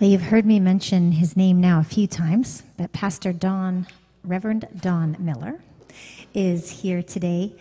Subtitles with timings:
[0.00, 3.86] Well, you've heard me mention his name now a few times, but Pastor Don,
[4.24, 5.60] Reverend Don Miller,
[6.32, 7.52] is here today.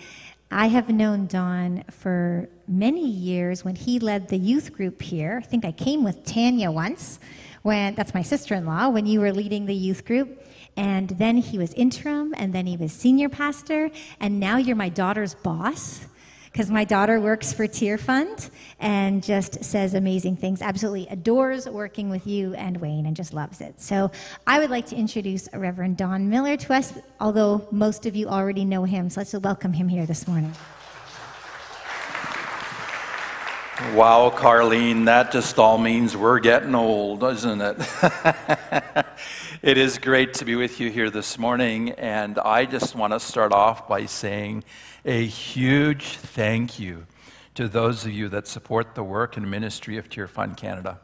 [0.49, 5.41] I have known Don for many years when he led the youth group here.
[5.44, 7.20] I think I came with Tanya once,
[7.62, 10.42] when that's my sister in law, when you were leading the youth group.
[10.78, 14.87] And then he was interim, and then he was senior pastor, and now you're my
[14.87, 16.05] daughter's boss
[16.52, 20.62] because my daughter works for Tear Fund and just says amazing things.
[20.62, 23.80] Absolutely adores working with you and Wayne and just loves it.
[23.82, 24.12] So
[24.48, 28.66] I would like to introduce Reverend Don Miller to us, although most of you already
[28.66, 29.09] know him.
[29.09, 30.54] So let's welcome him here this morning.
[33.94, 37.78] Wow, Carlene, that just all means we're getting old, doesn't it?
[39.62, 43.22] it is great to be with you here this morning, and I just want to
[43.22, 44.66] start off by saying
[45.05, 47.05] a huge thank you
[47.55, 50.99] to those of you that support the work and ministry of Tear Fund Canada.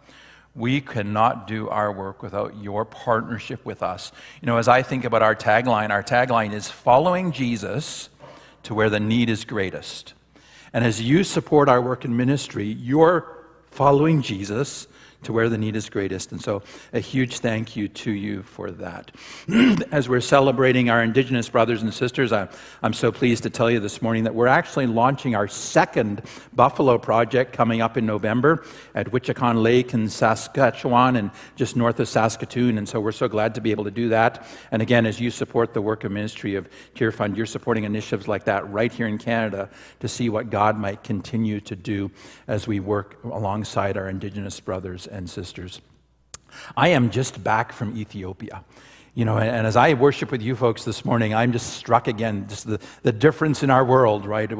[0.54, 4.12] We cannot do our work without your partnership with us.
[4.42, 8.10] You know, as I think about our tagline, our tagline is following Jesus
[8.64, 10.14] to where the need is greatest.
[10.72, 14.88] And as you support our work and ministry, you're following Jesus
[15.26, 16.32] to where the need is greatest.
[16.32, 19.12] And so, a huge thank you to you for that.
[19.92, 22.48] As we're celebrating our Indigenous brothers and sisters, I,
[22.84, 26.22] am so pleased to tell you this morning that we're actually launching our second
[26.54, 32.08] Buffalo project coming up in November at Witchekan Lake in Saskatchewan and just north of
[32.08, 32.78] Saskatoon.
[32.78, 34.46] And so, we're so glad to be able to do that.
[34.72, 38.28] And again, as you support the work of ministry of Tear Fund, you're supporting initiatives
[38.28, 42.12] like that right here in Canada to see what God might continue to do
[42.48, 45.82] as we work alongside our Indigenous brothers and sisters.
[46.78, 48.64] I am just back from Ethiopia.
[49.18, 52.50] You know, and as I worship with you folks this morning, I'm just struck again,
[52.50, 54.52] just the, the difference in our world, right?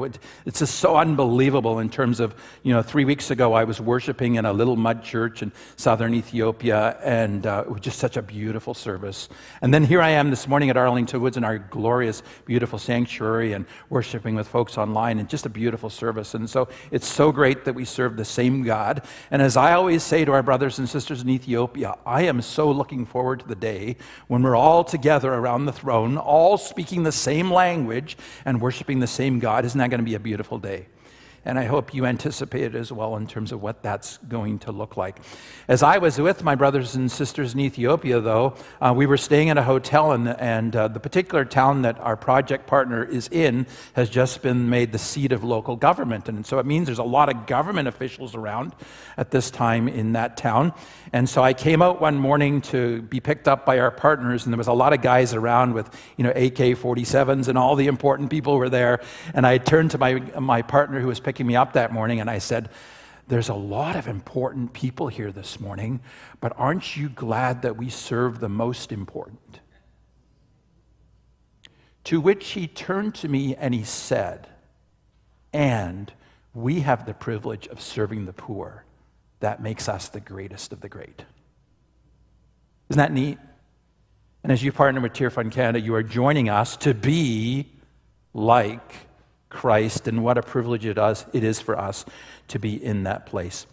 [0.46, 4.36] It's just so unbelievable in terms of, you know, three weeks ago I was worshiping
[4.36, 8.22] in a little mud church in southern Ethiopia, and uh, it was just such a
[8.22, 9.28] beautiful service.
[9.60, 13.52] And then here I am this morning at Arlington Woods in our glorious, beautiful sanctuary
[13.52, 16.32] and worshiping with folks online, and just a beautiful service.
[16.32, 19.04] And so it's so great that we serve the same God.
[19.30, 22.70] And as I always say to our brothers and sisters in Ethiopia, I am so
[22.70, 27.12] looking forward to the day when we're all together around the throne, all speaking the
[27.12, 29.64] same language and worshiping the same God.
[29.64, 30.86] Isn't that going to be a beautiful day?
[31.46, 34.72] And I hope you anticipate it as well in terms of what that's going to
[34.72, 35.20] look like.
[35.68, 39.50] As I was with my brothers and sisters in Ethiopia, though, uh, we were staying
[39.50, 43.68] at a hotel, and, and uh, the particular town that our project partner is in
[43.92, 46.28] has just been made the seat of local government.
[46.28, 48.74] And so it means there's a lot of government officials around
[49.16, 50.72] at this time in that town.
[51.12, 54.52] And so I came out one morning to be picked up by our partners, and
[54.52, 57.86] there was a lot of guys around with, you know, AK 47s, and all the
[57.86, 59.00] important people were there.
[59.32, 62.18] And I turned to my, my partner who was picking picking me up that morning,
[62.18, 62.70] and I said,
[63.28, 66.00] There's a lot of important people here this morning,
[66.40, 69.60] but aren't you glad that we serve the most important?
[72.04, 74.48] To which he turned to me and he said,
[75.52, 76.10] And
[76.54, 78.86] we have the privilege of serving the poor.
[79.40, 81.22] That makes us the greatest of the great.
[82.88, 83.36] Isn't that neat?
[84.42, 87.66] And as you partner with Tear Fund Canada, you are joining us to be
[88.32, 89.05] like
[89.56, 90.98] Christ, and what a privilege it
[91.32, 92.04] is for us
[92.48, 93.66] to be in that place.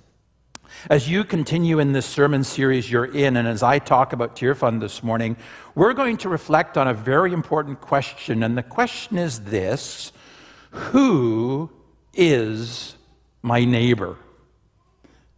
[0.90, 4.56] As you continue in this sermon series you're in, and as I talk about Tear
[4.56, 5.36] Fund this morning,
[5.76, 8.44] we're going to reflect on a very important question.
[8.44, 10.14] And the question is this
[10.72, 11.70] Who
[12.14, 12.96] is
[13.42, 14.16] my neighbor?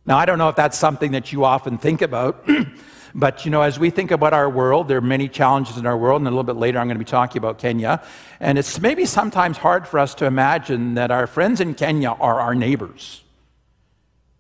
[0.06, 2.48] Now, I don't know if that's something that you often think about.
[3.18, 5.98] But, you know, as we think about our world, there are many challenges in our
[5.98, 8.04] world, and a little bit later I'm going to be talking about Kenya.
[8.42, 12.42] And it's maybe sometimes hard for us to imagine that our friends in Kenya are
[12.42, 13.24] our neighbors.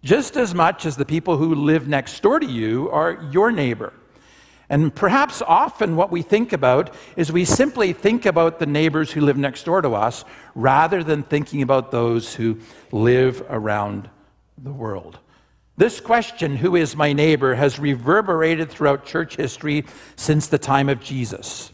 [0.03, 3.93] Just as much as the people who live next door to you are your neighbor.
[4.69, 9.21] And perhaps often what we think about is we simply think about the neighbors who
[9.21, 12.59] live next door to us rather than thinking about those who
[12.91, 14.09] live around
[14.61, 15.19] the world.
[15.77, 19.85] This question, who is my neighbor, has reverberated throughout church history
[20.15, 21.71] since the time of Jesus.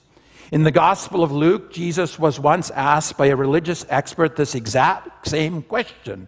[0.51, 5.27] In the Gospel of Luke, Jesus was once asked by a religious expert this exact
[5.27, 6.27] same question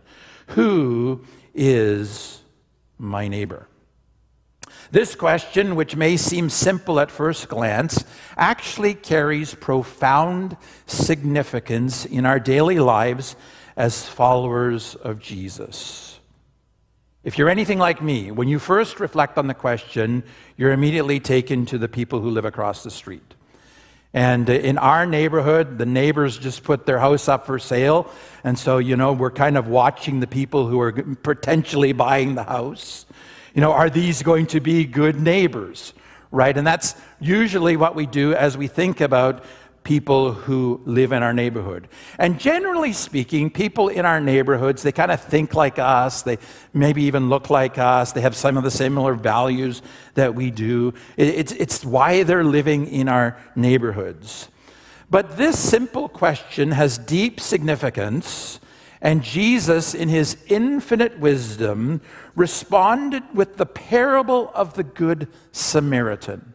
[0.49, 1.25] Who
[1.55, 2.41] is
[2.99, 3.67] my neighbor?
[4.91, 8.03] This question, which may seem simple at first glance,
[8.37, 10.55] actually carries profound
[10.85, 13.35] significance in our daily lives
[13.75, 16.19] as followers of Jesus.
[17.23, 20.23] If you're anything like me, when you first reflect on the question,
[20.57, 23.35] you're immediately taken to the people who live across the street.
[24.13, 28.11] And uh, in our neighborhood, the neighbors just put their house up for sale.
[28.43, 32.43] And so, you know, we're kind of watching the people who are potentially buying the
[32.43, 33.05] house.
[33.55, 35.93] You know, are these going to be good neighbors?
[36.29, 36.57] Right?
[36.57, 39.45] And that's usually what we do as we think about
[39.83, 41.87] people who live in our neighborhood.
[42.17, 46.37] And generally speaking, people in our neighborhoods, they kind of think like us, they
[46.73, 49.81] maybe even look like us, they have some of the similar values
[50.15, 50.93] that we do.
[51.17, 54.49] It's, it's why they're living in our neighborhoods.
[55.09, 58.59] But this simple question has deep significance,
[59.01, 62.01] and Jesus, in his infinite wisdom,
[62.35, 66.53] responded with the parable of the Good Samaritan.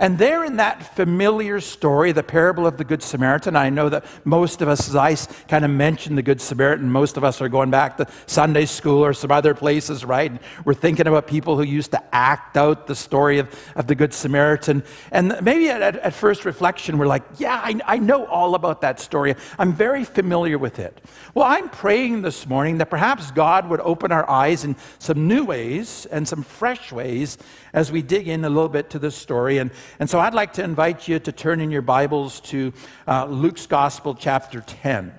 [0.00, 4.04] And there in that familiar story, the parable of the Good Samaritan, I know that
[4.24, 5.16] most of us, as I
[5.48, 9.04] kind of mentioned the Good Samaritan, most of us are going back to Sunday school
[9.04, 10.40] or some other places, right?
[10.64, 14.14] we're thinking about people who used to act out the story of, of the Good
[14.14, 14.84] Samaritan.
[15.10, 19.00] And maybe at, at first reflection, we're like, yeah, I, I know all about that
[19.00, 19.34] story.
[19.58, 21.00] I'm very familiar with it.
[21.34, 25.44] Well, I'm praying this morning that perhaps God would open our eyes in some new
[25.44, 27.36] ways and some fresh ways
[27.72, 29.58] as we dig in a little bit to this story.
[29.58, 32.72] And, and so I'd like to invite you to turn in your Bibles to
[33.06, 35.12] uh, Luke's Gospel, chapter 10.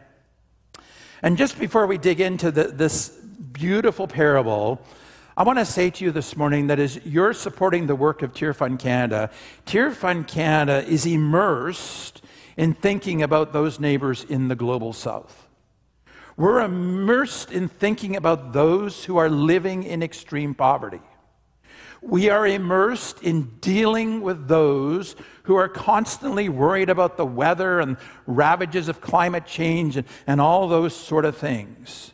[1.21, 4.81] And just before we dig into the, this beautiful parable,
[5.36, 8.33] I want to say to you this morning that as you're supporting the work of
[8.33, 9.30] Tear Fund Canada,
[9.66, 12.21] Tear Fund Canada is immersed
[12.57, 15.48] in thinking about those neighbors in the global south.
[16.36, 21.01] We're immersed in thinking about those who are living in extreme poverty.
[22.01, 27.97] We are immersed in dealing with those who are constantly worried about the weather and
[28.25, 32.13] ravages of climate change and, and all those sort of things.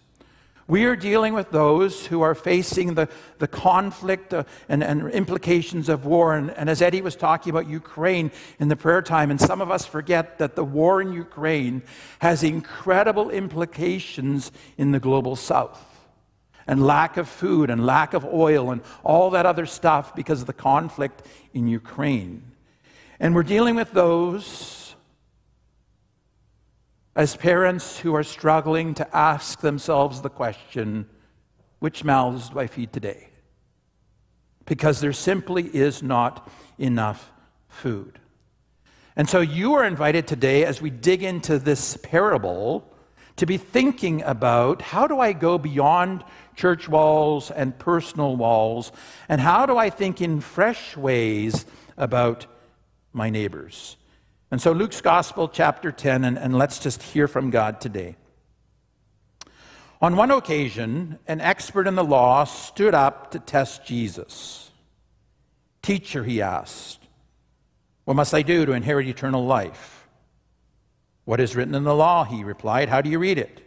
[0.68, 5.90] We are dealing with those who are facing the, the conflict uh, and, and, implications
[5.90, 6.36] of war.
[6.36, 9.70] And, and as Eddie was talking about Ukraine in the prayer time, and some of
[9.70, 11.84] us forget that the war in Ukraine
[12.18, 15.95] has incredible implications in the global south
[16.68, 20.48] and lack of food and lack of oil and all that other stuff because of
[20.48, 21.22] the conflict
[21.54, 22.44] in Ukraine.
[23.20, 24.96] And we're dealing with those
[27.16, 31.08] as parents who are struggling to ask themselves the question
[31.80, 33.30] which mouths do I feed today?
[34.66, 37.32] Because there simply is not enough
[37.68, 38.20] food.
[39.16, 42.92] And so you are invited today as we dig into this parable
[43.38, 46.24] to be thinking about how do I go beyond
[46.56, 48.92] church walls and personal walls,
[49.30, 51.66] and how do I think in fresh ways
[51.98, 52.46] about
[53.14, 53.98] my neighbors?
[54.52, 58.16] And so, Luke's Gospel, chapter 10, and, and let's just hear from God today.
[60.02, 64.72] On one occasion, an expert in the law stood up to test Jesus.
[65.82, 67.00] Teacher, he asked,
[68.04, 70.08] What must I do to inherit eternal life?
[71.26, 72.24] What is written in the law?
[72.24, 73.62] He replied, How do you read it?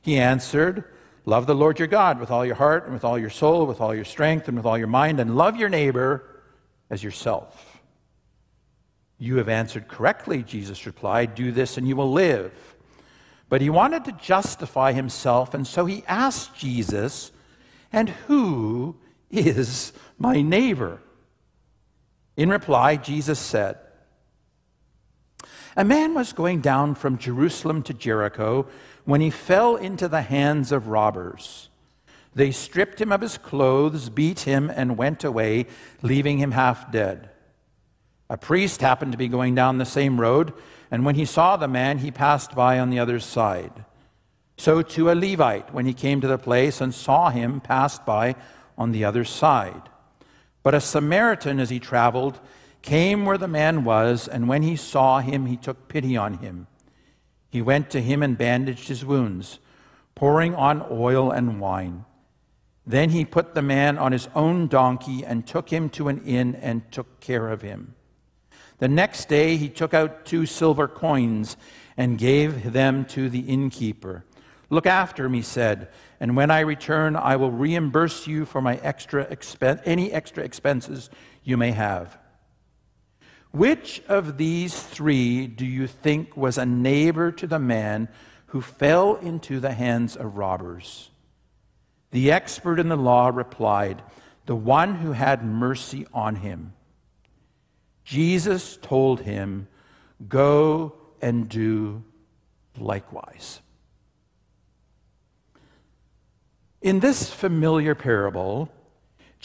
[0.00, 0.84] He answered,
[1.28, 3.80] Love the Lord your God with all your heart and with all your soul, with
[3.80, 6.24] all your strength and with all your mind, and love your neighbor
[6.88, 7.80] as yourself.
[9.18, 11.34] You have answered correctly, Jesus replied.
[11.34, 12.52] Do this and you will live.
[13.48, 17.32] But he wanted to justify himself, and so he asked Jesus,
[17.92, 18.96] And who
[19.30, 21.00] is my neighbor?
[22.36, 23.78] In reply, Jesus said,
[25.76, 28.66] A man was going down from Jerusalem to Jericho
[29.04, 31.68] when he fell into the hands of robbers.
[32.34, 35.66] They stripped him of his clothes, beat him, and went away,
[36.02, 37.30] leaving him half dead.
[38.28, 40.52] A priest happened to be going down the same road,
[40.90, 43.84] and when he saw the man, he passed by on the other side.
[44.56, 48.34] So too a Levite, when he came to the place and saw him, passed by
[48.78, 49.82] on the other side.
[50.62, 52.40] But a Samaritan, as he traveled,
[52.82, 56.66] came where the man was, and when he saw him, he took pity on him.
[57.50, 59.58] He went to him and bandaged his wounds,
[60.14, 62.04] pouring on oil and wine.
[62.86, 66.54] Then he put the man on his own donkey and took him to an inn
[66.56, 67.94] and took care of him.
[68.78, 71.56] The next day he took out two silver coins
[71.96, 74.24] and gave them to the innkeeper.
[74.68, 75.88] Look after him, he said,
[76.20, 81.08] and when I return, I will reimburse you for my extra expen- any extra expenses
[81.42, 82.18] you may have.
[83.56, 88.08] Which of these three do you think was a neighbor to the man
[88.48, 91.08] who fell into the hands of robbers?
[92.10, 94.02] The expert in the law replied,
[94.44, 96.74] The one who had mercy on him.
[98.04, 99.68] Jesus told him,
[100.28, 102.04] Go and do
[102.78, 103.62] likewise.
[106.82, 108.70] In this familiar parable,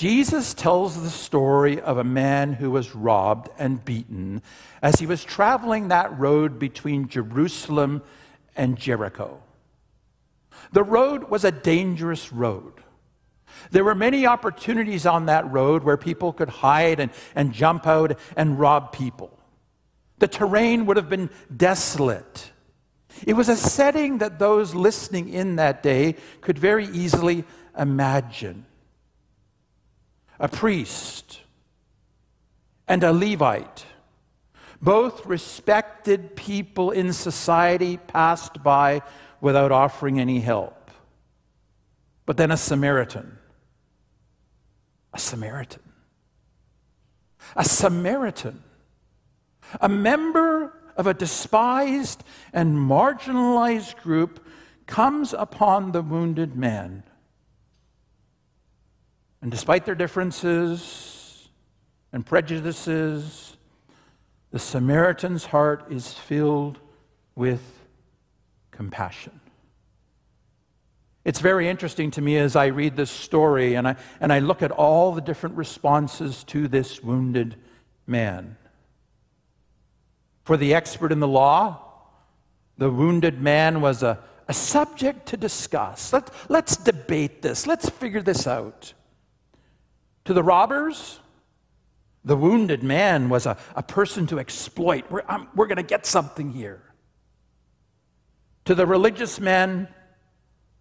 [0.01, 4.41] Jesus tells the story of a man who was robbed and beaten
[4.81, 8.01] as he was traveling that road between Jerusalem
[8.55, 9.43] and Jericho.
[10.71, 12.73] The road was a dangerous road.
[13.69, 18.17] There were many opportunities on that road where people could hide and, and jump out
[18.35, 19.37] and rob people.
[20.17, 22.51] The terrain would have been desolate.
[23.27, 27.43] It was a setting that those listening in that day could very easily
[27.77, 28.65] imagine.
[30.41, 31.41] A priest
[32.87, 33.85] and a Levite,
[34.81, 39.03] both respected people in society, passed by
[39.39, 40.89] without offering any help.
[42.25, 43.37] But then a Samaritan.
[45.13, 45.83] A Samaritan.
[47.55, 48.63] A Samaritan.
[49.79, 54.43] A member of a despised and marginalized group
[54.87, 57.03] comes upon the wounded man.
[59.41, 61.49] And despite their differences
[62.13, 63.57] and prejudices,
[64.51, 66.79] the Samaritan's heart is filled
[67.35, 67.61] with
[68.71, 69.39] compassion.
[71.23, 74.61] It's very interesting to me as I read this story and I, and I look
[74.61, 77.55] at all the different responses to this wounded
[78.07, 78.57] man.
[80.43, 81.79] For the expert in the law,
[82.77, 86.11] the wounded man was a, a subject to discuss.
[86.11, 88.93] Let, let's debate this, let's figure this out.
[90.25, 91.19] To the robbers,
[92.23, 95.09] the wounded man was a, a person to exploit.
[95.09, 95.23] We're,
[95.55, 96.81] we're going to get something here.
[98.65, 99.87] To the religious men,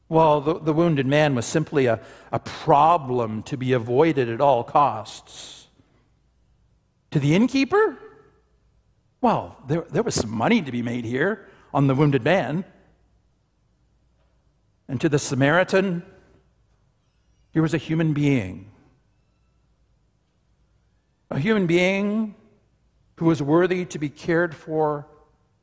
[0.08, 4.62] well, the, the wounded man was simply a, a problem to be avoided at all
[4.62, 5.68] costs.
[7.12, 7.96] To the innkeeper,
[9.20, 12.64] well, there, there was some money to be made here on the wounded man.
[14.88, 16.02] And to the Samaritan,
[17.52, 18.69] here was a human being.
[21.30, 22.34] A human being
[23.16, 25.06] who was worthy to be cared for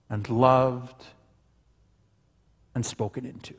[0.10, 1.04] and loved
[2.74, 3.56] and spoken into.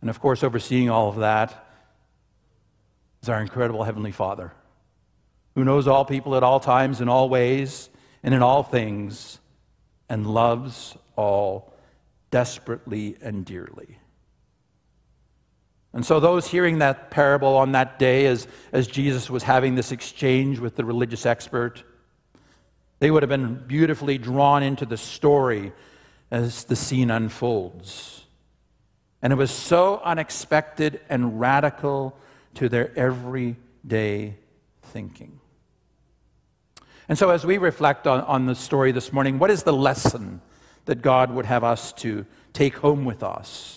[0.00, 1.66] And of course, overseeing all of that
[3.22, 4.52] is our incredible Heavenly Father
[5.56, 7.88] who knows all people at all times, in all ways,
[8.22, 9.40] and in all things,
[10.06, 11.72] and loves all
[12.30, 13.98] desperately and dearly.
[15.96, 19.92] And so, those hearing that parable on that day as, as Jesus was having this
[19.92, 21.84] exchange with the religious expert,
[22.98, 25.72] they would have been beautifully drawn into the story
[26.30, 28.26] as the scene unfolds.
[29.22, 32.14] And it was so unexpected and radical
[32.56, 34.36] to their everyday
[34.82, 35.40] thinking.
[37.08, 40.42] And so, as we reflect on, on the story this morning, what is the lesson
[40.84, 43.75] that God would have us to take home with us?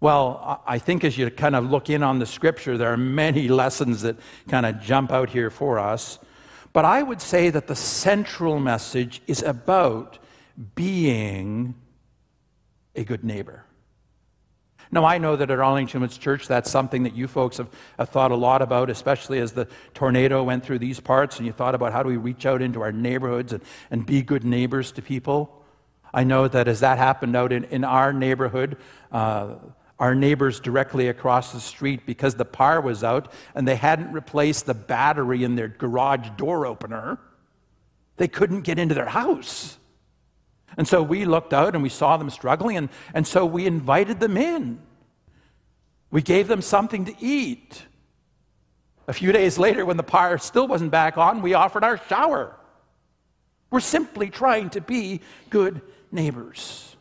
[0.00, 3.48] Well, I think as you kind of look in on the scripture, there are many
[3.62, 4.16] lessons that
[4.48, 6.18] kind of jump out here for us.
[6.72, 10.18] But I would say that the central message is about
[10.74, 11.74] being
[12.94, 13.64] a good neighbor.
[14.92, 18.08] Now, I know that at Arlington Woods Church, that's something that you folks have, have,
[18.10, 21.74] thought a lot about, especially as the tornado went through these parts and you thought
[21.74, 25.02] about how do we reach out into our neighborhoods and, and be good neighbors to
[25.02, 25.64] people.
[26.14, 28.76] I know that as that happened out in, in our neighborhood,
[29.10, 29.56] uh,
[29.98, 34.66] our neighbors directly across the street, because the power was out and they hadn't replaced
[34.66, 37.18] the battery in their garage door opener,
[38.16, 39.78] they couldn't get into their house.
[40.76, 44.20] And so we looked out and we saw them struggling, and, and so we invited
[44.20, 44.80] them in.
[46.10, 47.82] We gave them something to eat.
[49.08, 52.56] A few days later, when the fire still wasn't back on, we offered our shower.
[53.70, 55.80] We're simply trying to be good
[56.12, 56.95] neighbors.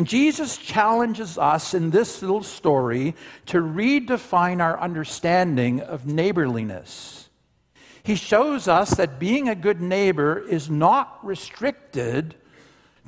[0.00, 3.14] And Jesus challenges us in this little story
[3.44, 7.28] to redefine our understanding of neighborliness.
[8.02, 12.34] He shows us that being a good neighbor is not restricted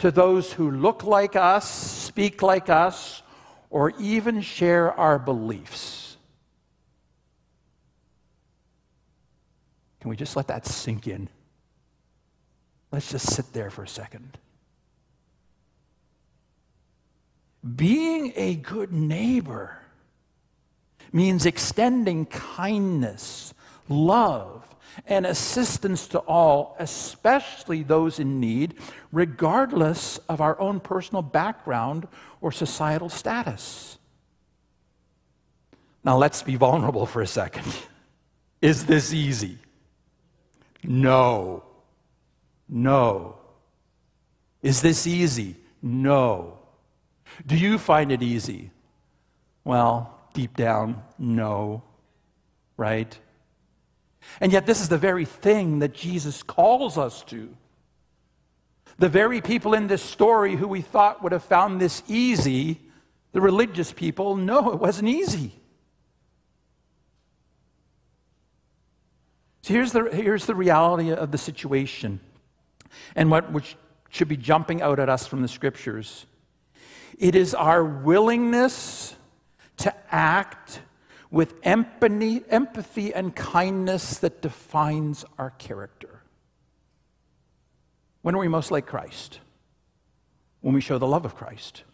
[0.00, 3.22] to those who look like us, speak like us,
[3.70, 6.18] or even share our beliefs.
[10.00, 11.30] Can we just let that sink in?
[12.90, 14.37] Let's just sit there for a second.
[17.76, 19.78] Being a good neighbor
[21.12, 23.54] means extending kindness,
[23.88, 24.66] love,
[25.07, 28.75] and assistance to all, especially those in need,
[29.11, 32.09] regardless of our own personal background
[32.40, 33.99] or societal status.
[36.04, 37.64] Now, let's be vulnerable for a second.
[38.61, 39.59] Is this easy?
[40.83, 41.62] No.
[42.69, 43.37] No.
[44.62, 45.57] Is this easy?
[45.81, 46.59] No.
[47.46, 48.70] Do you find it easy?
[49.64, 51.82] Well, deep down, no.
[52.76, 53.18] Right?
[54.40, 57.54] And yet, this is the very thing that Jesus calls us to.
[58.98, 62.80] The very people in this story who we thought would have found this easy
[63.32, 65.52] The religious people, no, it wasn't easy.
[69.62, 72.20] So here's the, here's the reality of the situation
[73.14, 73.76] and what which
[74.10, 76.26] should be jumping out at us from the scriptures.
[77.19, 79.16] It is our willingness
[79.78, 80.81] to act
[81.31, 86.23] with empathy, empathy and kindness that defines our character.
[88.21, 89.40] When are we most like Christ?
[90.61, 91.85] When we show the love of Christ.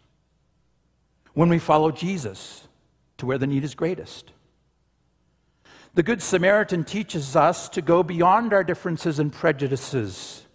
[1.33, 2.67] When we follow Jesus
[3.17, 4.31] to where the need is greatest.
[5.95, 10.45] The Good Samaritan teaches us to go beyond our differences and prejudices.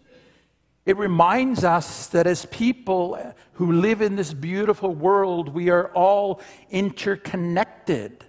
[0.86, 6.42] It reminds us that as people who live in this beautiful world, we are all
[6.70, 8.24] interconnected.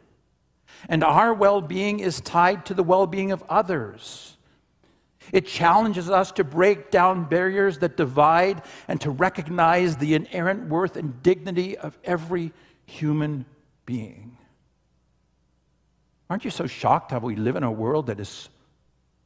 [0.88, 4.38] And our well being is tied to the well being of others.
[5.31, 10.95] It challenges us to break down barriers that divide and to recognize the inherent worth
[10.95, 12.53] and dignity of every
[12.85, 13.45] human
[13.85, 14.38] being.
[16.29, 18.50] Aren't you so shocked how we live in a world that is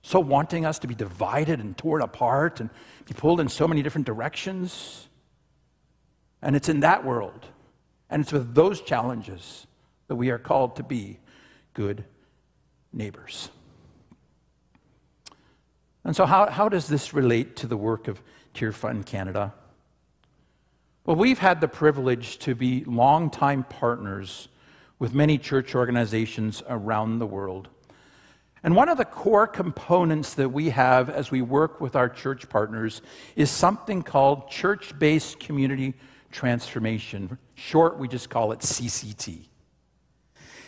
[0.01, 2.69] so wanting us to be divided and torn apart and
[3.05, 5.07] be pulled in so many different directions?
[6.41, 7.45] And it's in that world,
[8.09, 9.67] and it's with those challenges
[10.07, 11.19] that we are called to be
[11.73, 12.05] good
[12.93, 13.49] neighbors.
[16.03, 18.21] And so, how, how does this relate to the work of
[18.53, 19.53] Tear Fund Canada?
[21.05, 24.47] Well, we've had the privilege to be longtime partners
[24.97, 27.69] with many church organizations around the world.
[28.63, 32.49] And one of the core components that we have as we work with our church
[32.49, 33.01] partners
[33.35, 35.93] is something called church based community
[36.31, 37.37] transformation.
[37.55, 39.45] Short, we just call it CCT.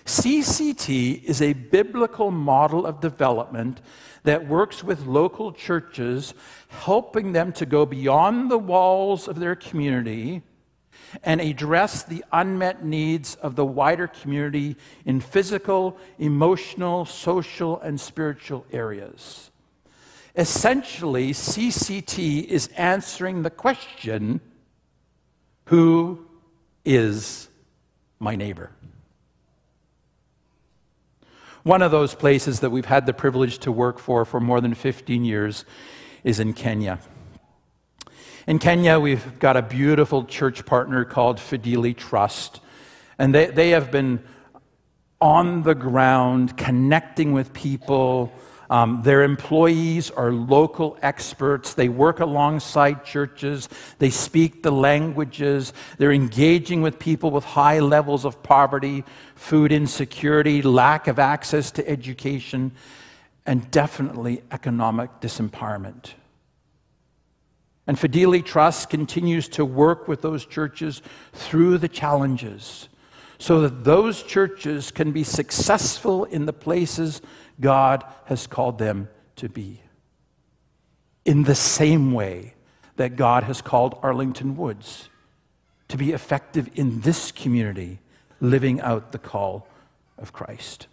[0.06, 3.82] CCT is a biblical model of development
[4.24, 6.34] that works with local churches,
[6.70, 10.42] helping them to go beyond the walls of their community
[11.24, 14.76] and address the unmet needs of the wider community
[15.06, 19.52] in physical, emotional, social, and spiritual areas.
[20.36, 24.40] Essentially, CCT is answering the question
[25.66, 26.26] who
[26.84, 27.48] is
[28.20, 28.72] my neighbor?
[31.64, 34.74] One of those places that we've had the privilege to work for for more than
[34.74, 35.64] 15 years
[36.24, 37.00] is in Kenya.
[38.52, 42.60] In Kenya, we've got a beautiful church partner called Fideli Trust,
[43.18, 44.22] and they, they have been
[45.22, 48.30] on the ground connecting with people.
[48.70, 51.76] Um, their employees are local experts.
[51.76, 53.70] They work alongside churches.
[54.00, 55.72] They speak the languages.
[55.98, 61.88] They're engaging with people with high levels of poverty, food insecurity, lack of access to
[61.88, 62.74] education,
[63.46, 66.16] and definitely economic disempowerment.
[67.92, 71.02] And Fideli Trust continues to work with those churches
[71.34, 72.88] through the challenges
[73.38, 77.22] so that those churches can be successful in the places
[77.60, 79.82] God has called them to be.
[81.26, 82.54] In the same way
[82.96, 85.10] that God has called Arlington Woods
[85.90, 88.00] to be effective in this community,
[88.40, 89.68] living out the call
[90.18, 90.88] of Christ.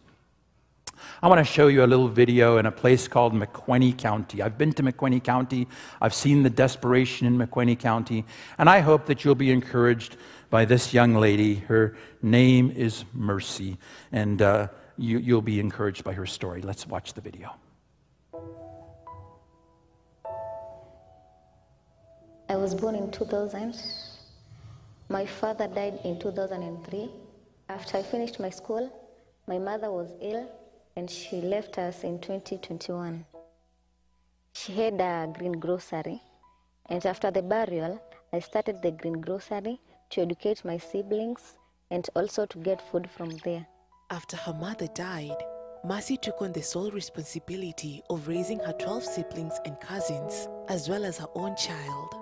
[1.21, 4.41] I want to show you a little video in a place called Makueni County.
[4.41, 5.67] I've been to Makueni County,
[6.01, 8.25] I've seen the desperation in Makueni County,
[8.57, 10.17] and I hope that you'll be encouraged
[10.49, 11.57] by this young lady.
[11.57, 13.79] Her name is Mercy,
[14.13, 16.63] and uh, you, you'll be encouraged by her story.
[16.63, 17.53] Let's watch the video.
[22.49, 23.75] I was born in 2000.
[25.09, 27.11] My father died in 2003.
[27.69, 28.89] After I finished my school,
[29.49, 30.49] my mother was ill
[30.99, 33.25] and she left us in 2021.
[34.53, 36.21] She had a green grocery,
[36.87, 39.81] and after the burial, I started the green grocery
[40.11, 41.57] to educate my siblings
[41.93, 43.65] and also to get food from there.
[44.11, 45.37] After her mother died,
[45.85, 51.05] Mercy took on the sole responsibility of raising her 12 siblings and cousins, as well
[51.05, 52.13] as her own child.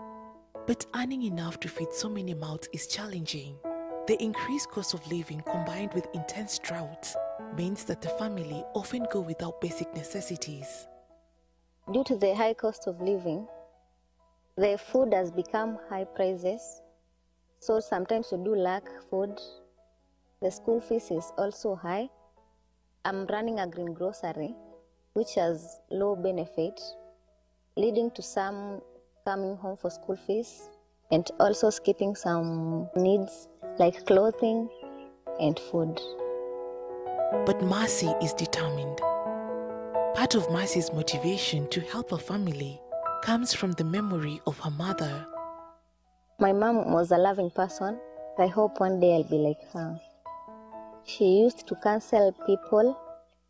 [0.67, 3.57] But earning enough to feed so many mouths is challenging.
[4.07, 7.17] The increased cost of living combined with intense droughts
[7.55, 10.87] means that the family often go without basic necessities.
[11.93, 13.47] Due to the high cost of living,
[14.57, 16.83] the food has become high prices.
[17.61, 19.39] So sometimes we do lack food.
[20.41, 22.09] The school fees is also high.
[23.05, 24.55] I'm running a green grocery,
[25.13, 26.81] which has low benefit,
[27.77, 28.81] leading to some
[29.25, 30.69] coming home for school fees
[31.11, 34.69] and also skipping some needs like clothing
[35.41, 36.01] and food.
[37.33, 38.99] But Mercy is determined.
[40.15, 42.81] Part of Mercy's motivation to help her family
[43.25, 45.27] comes from the memory of her mother.
[46.39, 47.99] My mom was a loving person.
[48.39, 50.01] I hope one day I'll be like her.
[51.05, 52.97] She used to counsel people,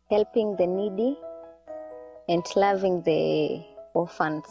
[0.09, 1.15] helping the needy,
[2.27, 3.63] and loving the
[3.93, 4.47] orphans.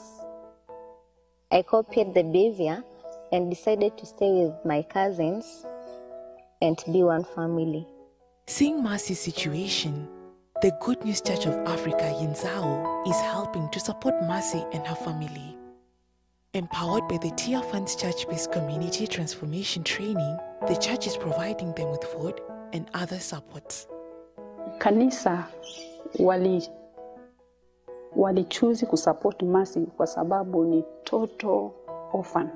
[1.50, 2.84] I copied the behavior
[3.32, 5.66] and decided to stay with my cousins
[6.62, 7.88] and be one family.
[8.48, 10.08] Seeing Mercy's situation,
[10.62, 15.56] the Good News Church of Africa Yinzao is helping to support Mercy and her family.
[16.54, 21.90] Empowered by the Tear Fund's Church based community transformation training, the church is providing them
[21.90, 22.40] with food
[22.72, 23.88] and other supports.
[24.78, 25.44] Kanisa
[26.18, 26.68] wali
[28.16, 31.70] walichuzi kusupport Mercy kwa sababu ni total
[32.12, 32.48] orphan.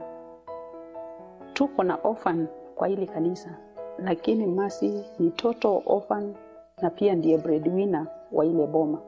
[1.52, 3.58] Tuko na orphan kwa hili kanisa,
[4.04, 6.34] lakini Mercy ni total orphan
[6.82, 8.98] na pia ndiye breadwinner wa ile boma,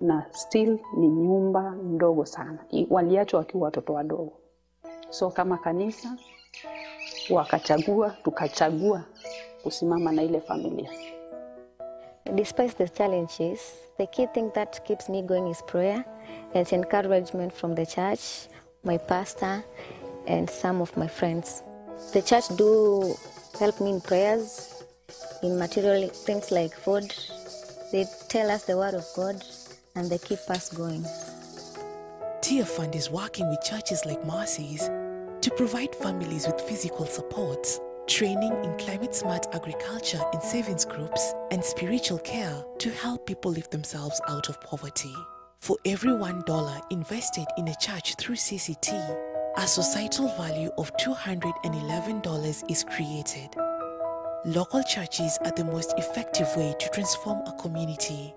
[0.00, 2.58] na still ni nyumba ndogo sana,
[2.90, 4.32] waliachwa wakiwa watoto wadogo.
[5.10, 6.16] So kama kanisa
[7.30, 9.02] wakachagua, tukachagua
[9.62, 10.90] kusimama na ile familia.
[12.34, 13.60] Despite the challenges,
[13.98, 16.04] the key thing that keeps me going is prayer
[16.54, 18.48] and encouragement from the church,
[18.84, 19.62] my pastor,
[20.26, 21.62] and some of my friends.
[22.12, 23.14] The church do
[23.60, 24.82] help me in prayers,
[25.42, 27.14] in material things like food.
[27.92, 29.44] They tell us the word of God
[29.94, 31.04] and they keep us going.
[32.40, 34.88] Tear Fund is working with churches like Mercy's
[35.42, 41.62] to provide families with physical supports, training in climate smart agriculture in savings groups, and
[41.62, 45.14] spiritual care to help people lift themselves out of poverty.
[45.60, 49.29] For every $1 invested in a church through CCT,
[49.60, 53.54] a societal value of $211 is created.
[54.46, 58.32] Local churches are the most effective way to transform a community.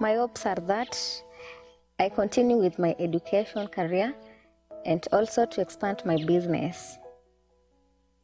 [0.00, 0.98] My hopes are that
[2.00, 4.14] I continue with my education career
[4.86, 6.96] and also to expand my business.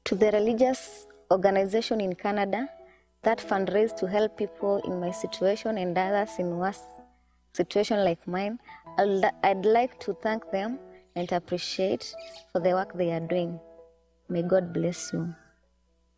[0.04, 2.70] To the religious organization in Canada
[3.20, 6.80] that fundraise to help people in my situation and others in worse
[7.52, 8.58] situation like mine,
[8.96, 10.78] I'd, I'd like to thank them
[11.16, 12.14] and appreciate
[12.52, 13.60] for the work they are doing.
[14.28, 15.34] May God bless you.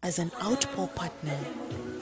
[0.03, 1.39] As an Outpour partner,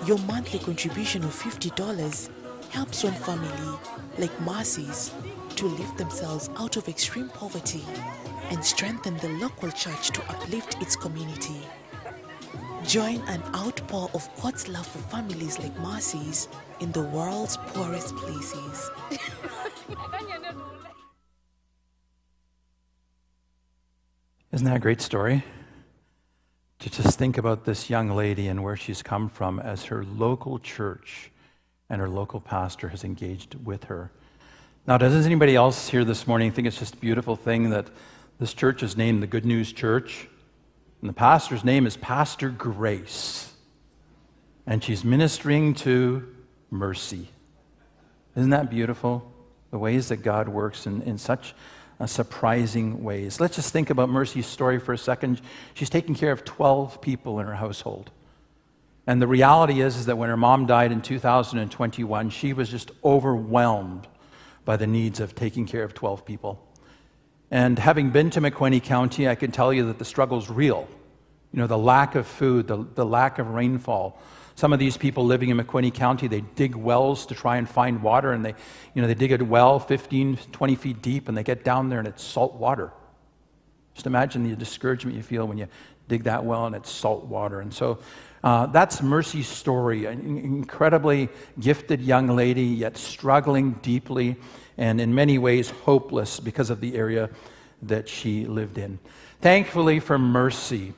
[0.07, 2.31] your monthly contribution of $50
[2.71, 3.79] helps one family,
[4.19, 5.13] like Mercy's,
[5.57, 7.85] to lift themselves out of extreme poverty
[8.51, 11.61] and strengthen the local church to uplift its community.
[12.87, 16.49] Join an outpour of God's love for families like Mercy's
[16.81, 18.91] in the world's poorest places.
[24.53, 25.45] Isn't that a great story?
[26.81, 30.59] To just think about this young lady and where she's come from as her local
[30.59, 31.31] church
[31.89, 34.11] and her local pastor has engaged with her.
[34.89, 37.87] Now, does anybody else here this morning think it's just a beautiful thing that
[38.41, 40.27] this church is named the Good News Church?
[41.01, 43.53] And the pastor's name is Pastor Grace.
[44.67, 46.27] And she's ministering to
[46.71, 47.29] mercy.
[48.35, 49.31] Isn't that beautiful?
[49.71, 51.55] The ways that God works in, in such
[52.01, 53.39] uh, surprising ways.
[53.39, 55.41] Let's just think about Mercy's story for a second.
[55.75, 58.11] She's taking care of 12 people in her household.
[59.07, 62.91] And the reality is, is that when her mom died in 2021, she was just
[63.05, 64.09] overwhelmed
[64.65, 66.67] by the needs of taking care of 12 people.
[67.51, 70.89] And having been to Makueni County, I can tell you that the struggle's real.
[71.53, 74.21] You know, the lack of food, the, the lack of rainfall.
[74.61, 78.03] Some of these people living in Makueni County, they dig wells to try and find
[78.03, 78.55] water, and they,
[78.93, 81.99] you know, they dig a well 15, 20 feet deep, and they get down there
[81.99, 82.93] and it's salt water.
[83.95, 85.67] Just imagine the discouragement you feel when you
[86.09, 87.63] dig that well and it's salt water.
[87.63, 88.01] And so
[88.45, 90.05] uh, that's Mercy's story.
[90.05, 94.37] An incredibly gifted young lady, yet struggling deeply
[94.77, 97.31] and in many ways hopeless because of the area
[97.81, 98.99] that she lived in.
[99.41, 100.93] Thankfully for Mercy,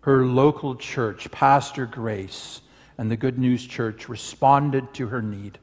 [0.00, 2.60] her local church, Pastor Grace,
[2.98, 5.58] and the Good News Church responded to her need.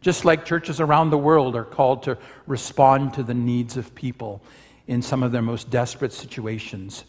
[0.00, 4.40] Just like churches around the world are called to respond to the needs of people
[4.86, 7.04] in some of their most desperate situations.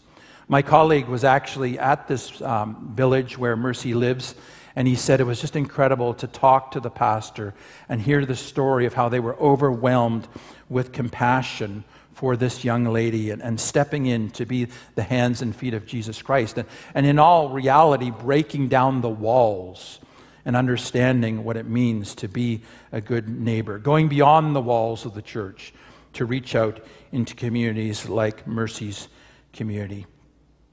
[0.48, 4.34] My colleague was actually at this um, village where Mercy lives,
[4.74, 7.54] and he said it was just incredible to talk to the pastor
[7.88, 10.26] and hear the story of how they were overwhelmed
[10.68, 11.84] with compassion
[12.18, 15.86] for this young lady and, and stepping in to be the hands and feet of
[15.86, 16.58] Jesus Christ.
[16.58, 20.00] And, and in all reality, breaking down the walls
[20.44, 25.14] and understanding what it means to be a good neighbor, going beyond the walls of
[25.14, 25.72] the church
[26.14, 29.06] to reach out into communities like Mercy's
[29.52, 30.04] community.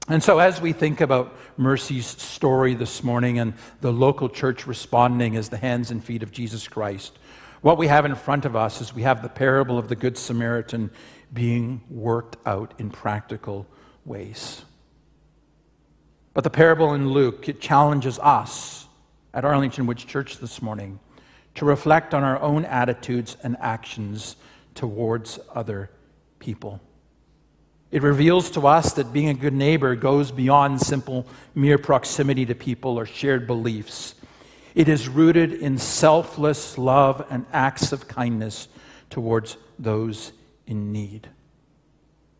[0.08, 5.36] And so, as we think about Mercy's story this morning and the local church responding
[5.36, 7.16] as the hands and feet of Jesus Christ,
[7.62, 10.16] what we have in front of us is we have the parable of the Good
[10.16, 10.90] Samaritan
[11.36, 13.66] being worked out in practical
[14.04, 14.64] ways.
[16.34, 18.88] But the parable in Luke, it challenges us
[19.32, 20.98] at Arlington Woods Church this morning
[21.54, 24.36] to reflect on our own attitudes and actions
[24.74, 25.90] towards other
[26.38, 26.80] people.
[27.90, 32.54] It reveals to us that being a good neighbor goes beyond simple mere proximity to
[32.54, 34.14] people or shared beliefs.
[34.74, 38.68] It is rooted in selfless love and acts of kindness
[39.10, 40.32] towards those
[40.66, 41.28] in need.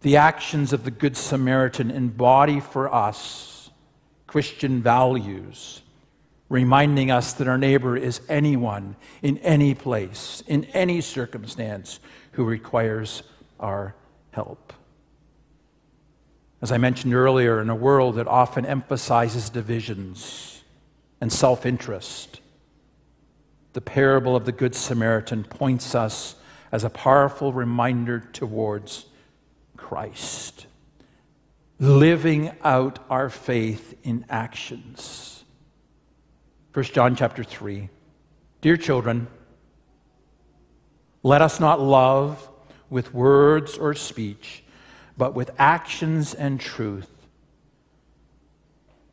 [0.03, 3.71] The actions of the Good Samaritan embody for us
[4.27, 5.83] Christian values,
[6.49, 12.01] reminding us that our neighbor is anyone, in any place, in any circumstance,
[12.33, 13.23] who requires
[13.59, 13.95] our
[14.33, 14.73] help.
[16.61, 20.63] As I mentioned earlier, in a world that often emphasizes divisions
[21.21, 22.41] and self interest,
[23.73, 26.35] the parable of the Good Samaritan points us
[26.77, 29.07] as a powerful reminder towards
[29.79, 30.67] Christ,
[31.79, 35.43] living out our faith in actions.
[36.75, 37.89] 1 John chapter 3.
[38.61, 39.27] Dear children,
[41.23, 42.47] let us not love
[42.91, 44.63] with words or speech,
[45.17, 47.11] but with actions and truth.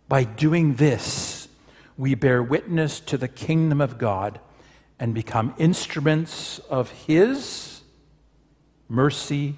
[0.09, 1.47] By doing this,
[1.97, 4.41] we bear witness to the kingdom of God
[4.99, 7.81] and become instruments of His
[8.87, 9.55] mercy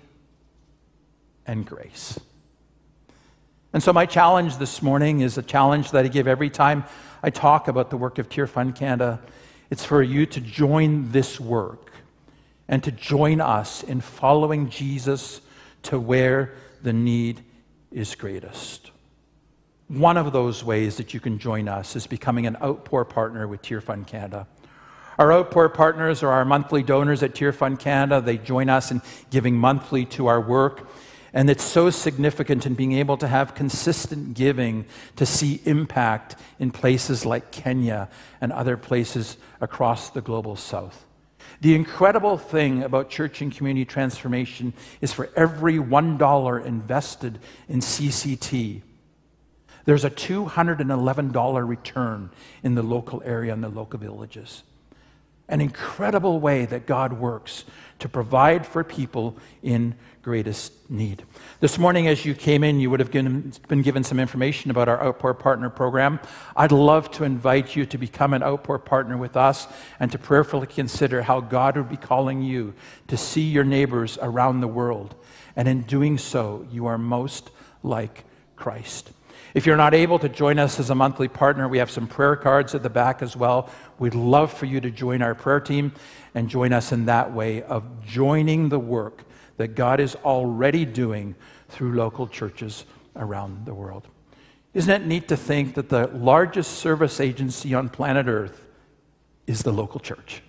[1.46, 2.20] and grace.
[3.74, 6.86] And so, my challenge this morning is a challenge that I give every time
[7.22, 9.20] I talk about the work of Tear Fund Canada.
[9.70, 11.92] It's for you to join this work
[12.68, 15.42] and to join us in following Jesus
[15.84, 17.44] to where the need
[17.92, 18.92] is greatest.
[19.88, 23.62] One of those ways that you can join us is becoming an outpour partner with
[23.62, 24.48] Tear Fund Canada.
[25.18, 28.20] Our outpour partners are our monthly donors at Tear Fund Canada.
[28.20, 30.90] They join us in giving monthly to our work.
[31.34, 34.86] And it's so significant in being able to have consistent giving
[35.18, 41.06] to see impact in places like Kenya and other places across the global south.
[41.62, 48.82] The incredible thing about church and community transformation is for every $1 invested in CCT,
[49.86, 52.32] there's a $211 return
[52.64, 54.64] in the local area and the local villages.
[55.48, 57.66] An incredible way that God works
[58.00, 61.24] to provide for people in greatest need.
[61.60, 65.02] This morning, as you came in, you would have been given some information about our
[65.02, 66.20] Outpour Partner program.
[66.56, 69.68] I'd love to invite you to become an Outpour Partner with us
[70.00, 72.74] and to prayerfully consider how God would be calling you
[73.08, 75.14] to see your neighbors around the world.
[75.56, 77.52] And in doing so, you are most
[77.84, 79.12] like Christ.
[79.54, 82.36] If you're not able to join us as a monthly partner, we have some prayer
[82.36, 83.70] cards at the back as well.
[84.00, 85.94] We'd love for you to join our prayer team
[86.34, 89.24] and join us in that way of joining the work
[89.58, 91.36] that God is already doing
[91.70, 94.08] through local churches around the world.
[94.74, 98.66] Isn't it neat to think that the largest service agency on planet Earth
[99.48, 100.42] is the local church?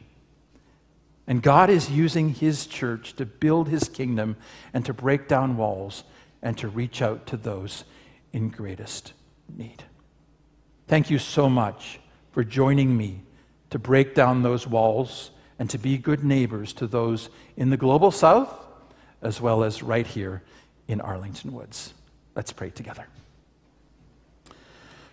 [1.28, 4.36] And God is using His church to build His kingdom
[4.74, 6.04] and to break down walls
[6.42, 7.84] and to reach out to those
[8.36, 9.14] in greatest
[9.56, 9.82] need.
[10.88, 11.98] Thank you so much
[12.32, 13.22] for joining me
[13.70, 18.10] to break down those walls and to be good neighbors to those in the global
[18.10, 18.54] south
[19.22, 20.42] as well as right here
[20.86, 21.94] in Arlington Woods.
[22.34, 23.06] Let's pray together.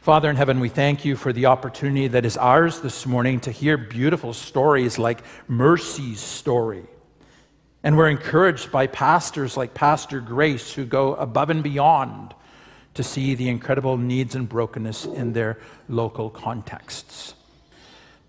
[0.02, 3.52] Father in heaven, we thank you for the opportunity that is ours this morning to
[3.52, 6.84] hear beautiful stories like Mercy's story.
[7.84, 12.36] And we're encouraged by pastors like Pastor Grace who go above and beyond
[12.94, 15.58] to see the incredible needs and brokenness in their
[15.90, 17.34] local contexts.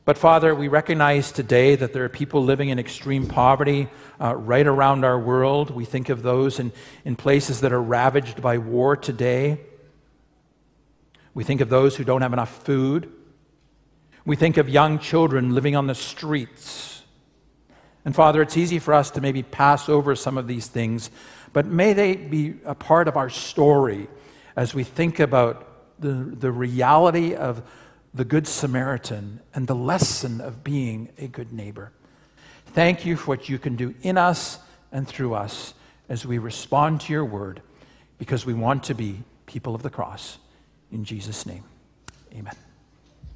[0.04, 3.88] But Father, we recognize today that there are people living in extreme poverty
[4.20, 5.70] uh, right around our world.
[5.70, 6.72] We think of those in,
[7.06, 9.60] in places that are ravaged by war today.
[11.32, 13.10] We think of those who don't have enough food.
[14.26, 17.02] We think of young children living on the streets.
[18.04, 21.10] And Father, it's easy for us to maybe pass over some of these things,
[21.54, 24.08] but may they be a part of our story
[24.56, 25.66] as we think about
[25.98, 27.62] the, the reality of
[28.12, 31.92] the Good Samaritan and the lesson of being a good neighbor.
[32.66, 34.58] Thank you for what you can do in us
[34.92, 35.74] and through us
[36.08, 37.62] as we respond to your word
[38.18, 40.38] because we want to be people of the cross.
[40.92, 41.64] In Jesus' name,
[42.32, 42.54] amen.